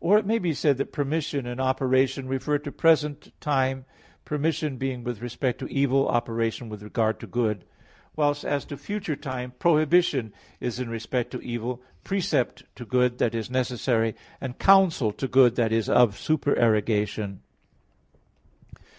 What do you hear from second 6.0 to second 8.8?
operation with regard to good. Whilst as to